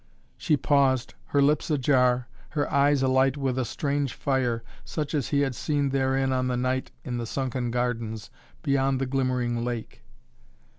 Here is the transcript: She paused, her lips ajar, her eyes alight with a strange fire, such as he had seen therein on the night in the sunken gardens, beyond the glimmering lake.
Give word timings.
She 0.35 0.57
paused, 0.57 1.13
her 1.25 1.43
lips 1.43 1.69
ajar, 1.69 2.27
her 2.49 2.67
eyes 2.73 3.03
alight 3.03 3.37
with 3.37 3.59
a 3.59 3.65
strange 3.65 4.15
fire, 4.15 4.63
such 4.83 5.13
as 5.13 5.27
he 5.29 5.41
had 5.41 5.53
seen 5.53 5.89
therein 5.89 6.33
on 6.33 6.47
the 6.47 6.57
night 6.57 6.89
in 7.03 7.17
the 7.19 7.27
sunken 7.27 7.69
gardens, 7.69 8.31
beyond 8.63 8.99
the 8.99 9.05
glimmering 9.05 9.63
lake. 9.63 10.01